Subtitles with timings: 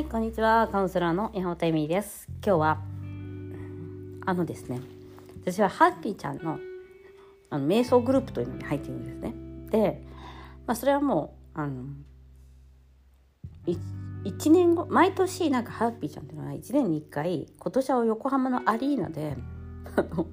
[0.00, 0.66] はい、こんにちは。
[0.72, 2.26] カウンセラーの山本恵美です。
[2.42, 2.80] 今日は、
[4.24, 4.80] あのですね、
[5.42, 6.58] 私はハッピーちゃんの
[7.50, 9.34] あの瞑想グループというのに入っているんですね。
[9.70, 10.02] で、
[10.66, 11.84] まあ、それはもう、あの、
[13.66, 13.76] い
[14.24, 19.36] 1年後、毎年なんかハッピーちゃんっていうのは1年に1回、今年は横浜のアリーナで、
[19.96, 20.26] あの、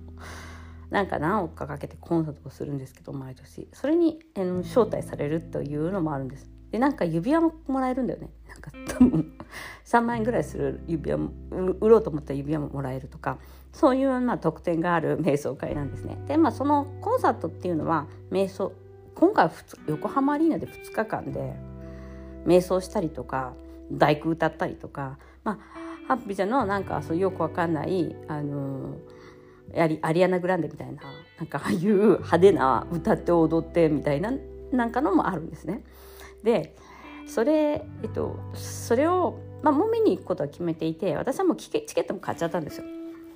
[0.92, 9.37] なんか何億かかけてコンサートをするんですけど毎年それに、えー、招待されるというのもあるんですでなんか指輪ももらえるんだよねなんか多分
[9.86, 11.32] 3万円ぐらいする指輪も
[11.80, 13.38] 売ろうと思った指輪ももらえるとか
[13.74, 18.74] そういうまあ特典がある瞑想会なんですねでまあそのコンサートっていうのは瞑想
[19.16, 19.52] 今回は
[19.88, 21.56] 横浜アリーナで2日間で
[22.46, 23.54] 瞑想したりとか
[23.92, 25.58] 大工歌ったりとかまあ
[26.08, 29.18] ハッピーちゃんのなんかそうよくわかんないあのー
[29.76, 31.04] アリアリアナ・グランデみたいな
[31.38, 34.32] なんかああいう派手な歌って踊ってみたいな
[34.72, 35.84] なんかのもあるんですね。
[36.44, 36.76] で
[37.28, 42.86] それ,、えっと、それを、まあ、もう見に行くことは決めていて私はもうチケットも買っちゃったんですよ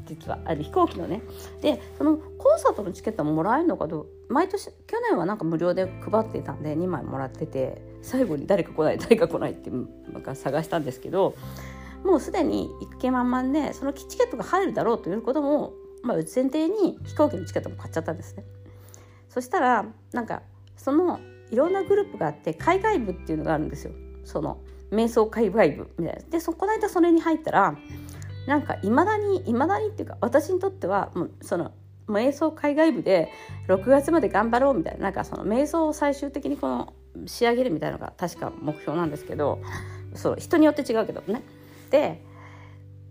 [0.05, 1.21] 実はあの飛行機のね。
[1.61, 11.35] でそのコンサートのチケットももらえるのかどう毎年去年はなんか無料で配ってたんで2枚もらってて最後に誰か来ない誰か来ないってなんか探したんですけど
[12.03, 18.43] もうすでに行く気満々でそのチケットが入るだろうということもまあ、前提に飛行機のチケットも買っちゃったんですね。
[19.29, 20.41] そしたらなんか
[20.75, 21.19] その
[21.51, 23.93] いろんなグループがあって海外部っていうのがあるんですよ。
[24.23, 24.59] その
[24.91, 26.21] 瞑想海外部みたいな。
[26.29, 27.75] でそこの間それに入ったら
[28.47, 31.71] なんかいまだにいまだにっていうか私にとってはもうその
[32.07, 33.29] 瞑想海外部で
[33.67, 36.93] 6月まで頑張ろうみたいななんかその瞑想を最終的にこの
[37.25, 39.61] 仕上げるみたいなのが確か目標なんですけど
[40.13, 41.43] そう人によって違うけどね。
[41.89, 42.21] で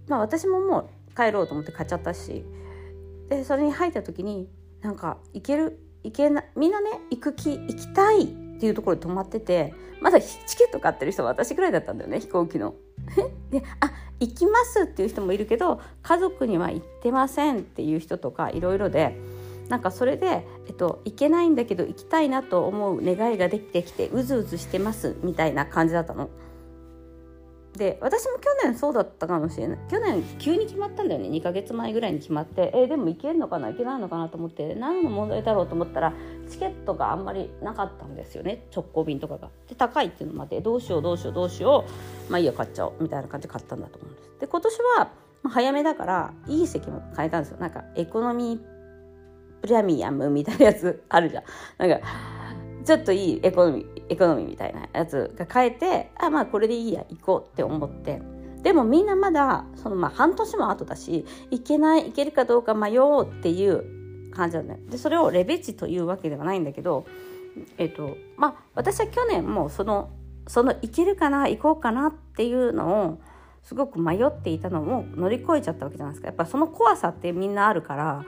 [0.08, 2.44] まあ私ももう帰ろうと思って買っちゃったし
[3.28, 4.48] でそれに入った時に
[4.80, 8.27] なんか行ける行けなみんなね行く気行きたいっ
[8.61, 12.75] ていうところで止まっててまだチケット買ってる人は私ぐらいだったんだよね飛行機の。
[13.50, 19.16] であ行きますっていう人もいるけど家族には行ってませんっていう人とかいろいろで
[19.69, 26.28] なんかそれで、えっと、行けないんだけど行きたいなと思う願いができてきてうずうずしてますみたいな感じだったの。
[27.76, 29.78] で私も去年そうだったかもしれない。
[29.88, 31.28] 去年急に決まったんだよね。
[31.28, 32.72] 2ヶ月前ぐらいに決まって。
[32.75, 33.69] えー、でも行けるのかな？
[33.69, 34.75] 行けないのかなと思って。
[34.75, 36.12] 何の問題だろうと思ったら
[36.48, 38.66] チケットがあんまりなかったんですよね。
[38.75, 39.50] 直行便とかが。
[39.69, 41.84] で高いっていうのもあってどうしようどうしようどうしよ
[42.28, 42.32] う。
[42.32, 42.94] まあいいや買っちゃおう。
[43.00, 44.30] みたいな感じで買ったんだと思うんです。
[44.41, 45.12] で今年は
[45.44, 47.59] 早めだからいい席も買えたんですよ。
[47.59, 48.60] なんかエコノミー
[49.62, 51.44] プレミアムみたいなやつあるじゃん。
[51.78, 52.06] なんか
[52.84, 58.22] ちょっといいエコノミーエコノミーみたいなやつが変えてあまあこれでいいや行こうって思って。
[58.62, 64.80] でもみんなまだそのまあ半年も後だし行けない行けるかどうか迷おうっていう感じなんだよ。
[64.91, 67.06] でそれをレベチというわけではないんだけど
[67.78, 70.10] えっとまあ私は去年もその
[70.47, 73.20] その行けるかな行こうかなっていうのを
[73.62, 76.28] すごく迷っていたのを乗り越えちゃったわけじゃないですか。
[76.28, 78.24] やっぱその怖さってみんなあるから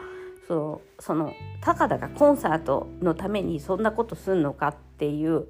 [0.48, 5.46] そうそのたかだかコンサートのためにそんなことすんのかっていう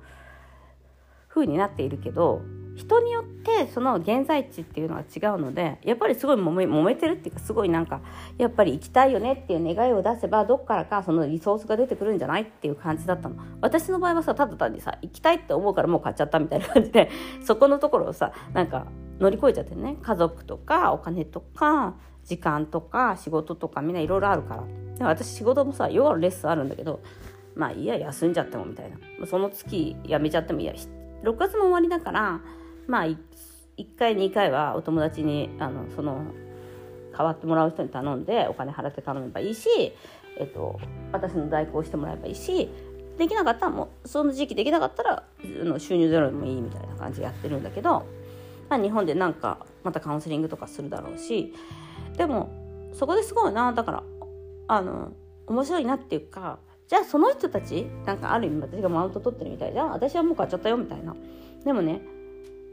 [1.29, 2.43] 風になっているけど
[2.75, 8.01] 人によってその現在地っていうのは違うのでやっぱりすごい揉め揉めてるっていうかすごいなんか
[8.39, 13.37] やっぱり行きたいよねっていう願いを出せばどっからかそのリソースが出てくるんじゃないっていう感じだったの。
[13.61, 17.11] 私の場合はさただ単にさ行きたいって思うからもう買っちゃったみたいな感じで
[17.45, 18.87] そこのところをさなんか
[19.21, 19.99] 乗り越えちゃってね。
[20.01, 21.95] 家族とかお金とか
[22.25, 24.82] 時間とか仕事とかみんないろいろあるから。
[25.03, 27.01] でも私仕事もさヨガのレッスンあるんだけど
[27.57, 29.27] まあいや休んじゃってもみたいな。
[29.27, 30.73] その月辞めちゃってもいや。
[31.25, 32.41] 6月も終わりだから
[32.87, 33.17] まあ1
[33.99, 36.25] 回2回はお友達にあのその
[37.13, 39.69] 代わってもらう人に頼んでお金払って頼めばいいし、
[40.39, 40.81] えっと、
[41.13, 42.71] 私の代行してもらえばいいし
[43.19, 45.25] できなかったらもうその時期できなかったら
[45.79, 48.07] 収入ゼロでもいいみたいな感じでやってるんだけど、
[48.71, 51.53] まあ、日本でなんかまたカウンセリングとかするだろうし
[52.17, 52.63] でも
[52.95, 53.73] そこですごいな。
[53.73, 54.03] だから
[54.73, 55.13] あの
[55.49, 59.91] 面白いなっていうかじゃあその人たちなんかある意味私がマウント取ってるみたいじゃん。
[59.91, 61.15] 私はもう買っちゃったよみたいな。
[61.63, 62.01] でもね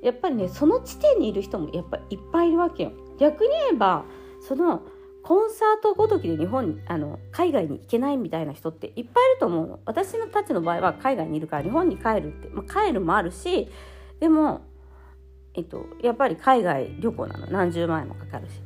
[0.01, 2.91] やっぱりねその地点にいる人もやっぱいっぱいいるわけよ。
[3.19, 4.05] 逆に言えば
[4.47, 4.83] その
[5.23, 9.79] コンサートごときで日本あの海外に行けないみたいな人っていっぱいいると思うの。
[9.85, 13.69] 私のたちの場合は海外にいるから日本に帰るって、まあ、帰るもあるし
[14.21, 14.61] でも、
[15.53, 17.47] えっと、やっぱり海外旅行なの。
[17.47, 18.61] 何十万円もかかるし。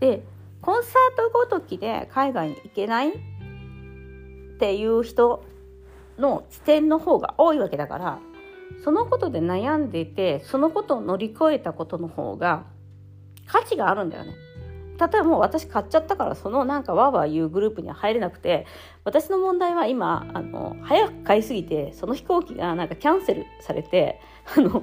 [0.00, 0.24] で
[0.66, 3.12] コンサートごときで海外に行けないっ
[4.58, 5.44] ていう人
[6.18, 8.18] の地点の方が多いわけだから
[8.82, 12.64] そのことで悩んでいてそのことを乗り越えたことの方が
[13.46, 14.34] 価値があるんだよね。
[14.98, 18.66] 例えばもう私買っちゃったからそのなんかわーわー言うグループには入れなくて
[19.04, 24.18] 私の問題は今あの早く買いすぎてその飛行機がなんかキャンセルされて
[24.56, 24.82] あの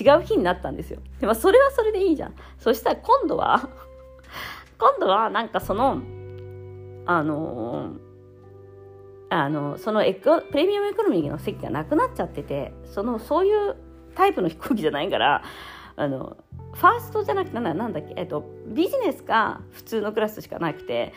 [0.00, 0.98] 違う日になったんですよ。
[1.20, 2.34] でもそれはそれでいいじゃん。
[2.58, 3.68] そしたら今度は
[4.78, 6.00] 今度はなんかその、
[7.06, 7.98] あのー、
[9.30, 13.76] あの、そのエコ、プレミアムエコノミーの席がなくなっちゃってて、その、そういう
[14.14, 15.42] タイプの飛行機じゃないから、
[15.96, 16.36] あの、
[16.72, 21.12] ファーストじゃなくて、なんだっけ、えっと、ビジネスか普通のクラスしかなくて、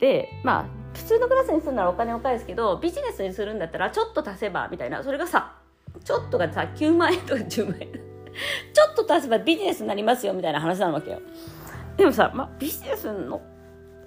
[0.00, 5.02] で、まあ、普通のクラスにするならお金を返すけど、ビジネスにするんだったらちょっと足せば、みたいな。
[5.02, 5.56] それがさ、
[6.04, 7.92] ちょっとがさ、9万円とか10万円。
[7.92, 11.20] ちょっと足せばビジネスになりますよ、みたいな話なわけよ。
[11.98, 13.42] でもさ、ま、ビジネスの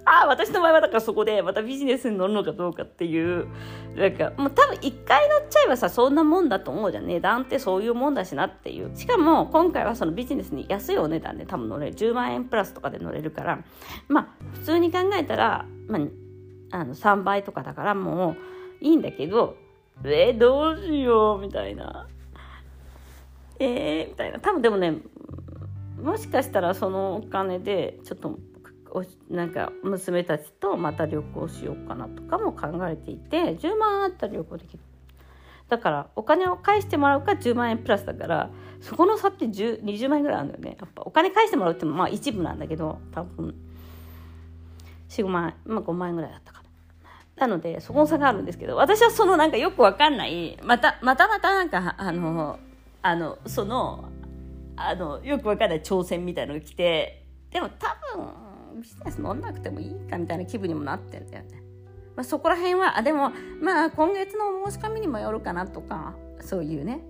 [0.04, 3.48] ああ私の場合はだからそこでまたビジネスに乗るのかどうかっていう
[3.96, 8.96] なんかもう多分一回乗っちゃえばさそんなもんだと思うじゃん値段ってそういうもんだしなっていう。
[8.96, 11.96] しかも今回はそのビジネスに安いお値段で多分乗れる。
[11.96, 13.64] 10万円プラスとかで乗れるから。
[14.08, 16.00] まあ普通に考えたら、ま
[16.72, 19.56] あ、あの3倍とかだからもういいんだけど
[20.04, 22.08] えー、どうしようみたいな。
[23.60, 24.40] えー、みたいな。
[24.40, 24.96] 多分でもね
[26.02, 28.40] もしかしたらそのお金でちょっと
[29.30, 34.80] なんか娘たちとまた旅行しようかなとかも考えていて10万あったら旅行できる。
[35.70, 38.50] だからお金を返してもらうか10万円プラスだから
[38.82, 40.78] そこの差って20万円ぐらいあるんだよね。
[40.78, 43.56] やっぱお金返してもらうってまあ一部なんだけど多分。
[45.10, 46.62] 45万円まあ5万円ぐらいだったか
[47.38, 47.48] な。
[47.48, 52.60] なのでそこの差があるんですけど私はそのなんかよくわかんないまたまたまたなんかあの
[53.02, 54.11] あのその
[54.90, 61.62] あのよくわかんない挑戦みたいのが来てでも多分ビジネス乗んなくてもいいかみたいな気分にもなってんだよね。
[62.16, 63.32] まあ、そこら辺はあでも
[63.62, 67.02] まあ今月の申し込みにもよるかなとかそういうね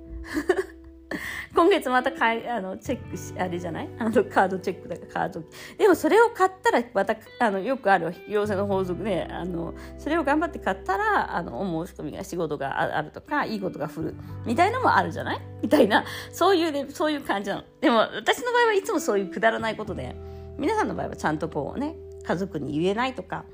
[1.56, 3.90] 今月またかいあのチェックしあれじゃない？
[4.00, 5.44] あのカードチェックだからカード。
[5.78, 14.16] でもそれを買ったらまたあのよくある引き寄せの法則であのそれを頑張って買ったらあのお申し込みが仕事があるとかいいことが降る
[14.46, 15.42] みたいのもあるじゃない？
[15.62, 16.06] みたいな。
[16.31, 17.63] そういうねそういう感じなの。
[17.81, 20.16] でも私の場合はいつもそういうくだらないことで
[20.58, 23.46] 皆さんの場合はちゃんとこうね家族に言えないとか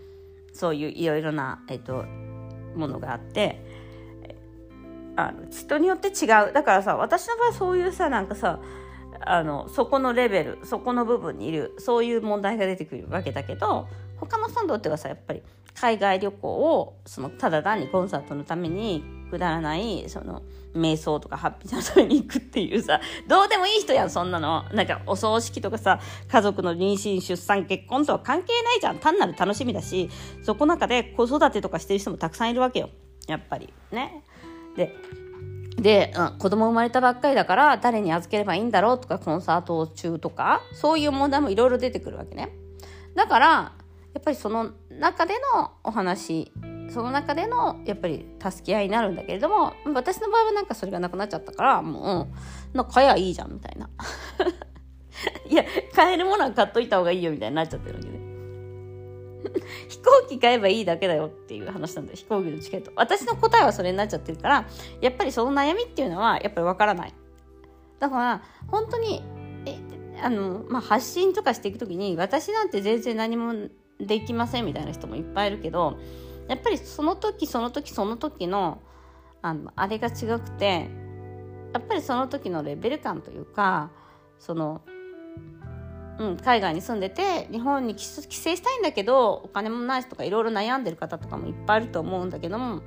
[0.54, 2.04] そういういろいろな、えっと、
[2.76, 3.64] ものがあって
[5.18, 6.54] あの人によって違う。
[6.54, 8.60] だからさ私の場合そういうさなんかさ
[9.20, 13.88] あのそこのレベルそこの部分にいるそういう問題が出てくるわけだけど
[14.18, 15.42] 他の人にとってはさやっぱり
[15.74, 20.42] 海外旅行をそのただ単にコンサートのためにくだらないその
[20.74, 24.66] 瞑想とかハッピーなために行くっていうさどうでもいい人やんそんなの。
[24.72, 29.00] なんかお葬式とかさ家族の妊娠出産結婚とは関係ないじゃん。
[29.00, 30.10] 単なる楽しみだし
[30.44, 32.90] そこの中で子育てとかしてる人もたくさんいるわけよ。
[33.28, 33.74] やっぱり。
[33.92, 34.24] ね。
[34.78, 34.96] で
[35.78, 42.50] で、うん、子供生まれたばっかりだから誰に預ければいいんだろうとかコンサート中とかそういう問題もいろいろ出てくるわけね。
[43.16, 46.52] だからやっぱりその中でのお話
[46.90, 52.30] その中でのやっぱり助け合いになるんだけれども私の場合はなんかそれがなくなっちゃったからも
[52.74, 53.90] う、うん、買えばいいじゃんみたいな。
[55.50, 55.64] いや
[55.94, 58.27] 買えるものは買っといた方がいいよみたいになっちゃってるわけで
[59.88, 62.92] 飛行機買えばいいだけだよっていう話なんだ飛行機のチケット。
[62.96, 64.66] 私の答えはそれになっちゃってるから
[65.02, 67.14] やっぱりその悩みっていうのはやっぱりわからない。
[68.00, 69.24] だから本当に
[69.66, 69.78] え
[70.22, 73.54] あの、まあ、発信とかしていく時に私なんて全然何も
[74.00, 75.98] できませんみたいな人もいっぱいいるけど
[76.48, 78.82] やっぱりその時その時その時の
[79.42, 80.90] あのあれが違くて
[81.74, 83.92] やっぱりその時のレベル感というか
[84.40, 84.82] その、
[86.20, 92.82] うん、海外に住んでて日本に帰省したいんだけどお金もないしとかいろいろ悩んでる方とかもいっぱいいると思うんだけども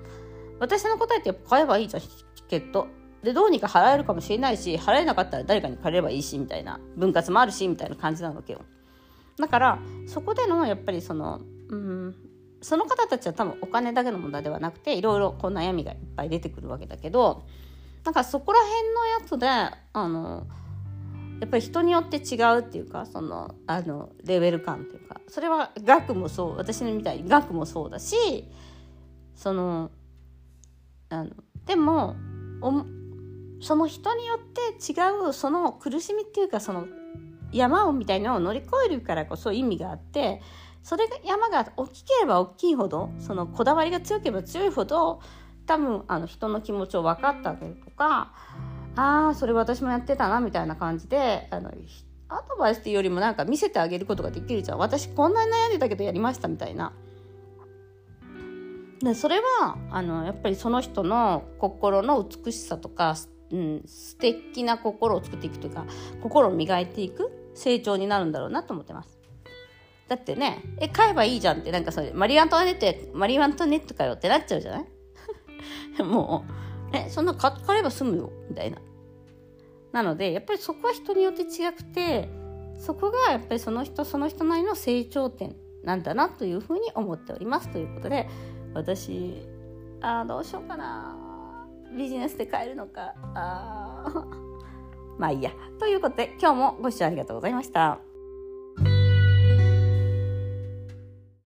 [0.59, 2.09] 私の答えってやっぱ買えばいいじゃんチ
[2.49, 2.89] ケット。
[3.23, 8.63] でどうにか払えるかもしれないし払えなかったら誰かに借りればいいしみたいな分割もあるしみたいな感じなわけよ。
[9.39, 12.15] だからそこでのやっぱりその、うん、
[12.63, 17.45] その方たちは多分お金だけの問題ではなくていろいろこう悩みがいっぱい出てくるわけだけど
[18.05, 19.49] なんかそこら辺のやつで
[19.93, 20.47] あの
[21.41, 28.47] やっぱり人によって違うっていうかそのあのレベル感っていうかそれは額もそう私のみたいに額もそうだし
[29.35, 29.91] その
[31.09, 31.31] あの
[31.65, 32.17] でも
[33.61, 36.87] その人によって違うその苦しみっていうかその
[37.53, 40.41] 山をみたいなのを乗り越えるからこそ意味があって
[40.83, 45.21] それが山が大きければ大きいほどそのこだわりが強ければ強いほど
[45.67, 48.33] 多分あの人の気持ちを分かってあげるとか
[48.97, 51.71] ああそれ私もやってたなみたいな感じであの
[52.29, 56.93] アドバイスっていうよりもなんか見せてあげることができるじゃん私こんなに悩んでたけどやりましたみたいな。
[59.03, 63.17] でそれはあのやっぱりその人の心の美しさとか、
[63.51, 65.87] うん、素敵な心を作っていくというか
[66.23, 69.19] 心を磨いていく成長になるんだろうなと思ってます。
[70.09, 76.03] だってね、え、買えばいいじゃんって、なんかそれ、マリー・アントワネット、マリー・アントネットかよってなっちゃうじゃない？
[76.03, 76.53] もう、
[76.93, 78.79] え、そんな買買えば済むよ、みたいな。
[79.93, 82.29] なのでやっぱりそこは人によって違くて
[82.79, 87.69] そこがやっぱりその人その人なりの成長点なんだなというふうに思っております。
[87.69, 88.29] ということで
[88.75, 89.43] 私
[90.01, 91.17] あどうしようかな。
[91.97, 93.15] ビジネスで買えるのか。
[93.35, 94.27] あ
[95.19, 95.51] まあいいや。
[95.79, 98.10] ということで今日もご視聴ありがとうございました。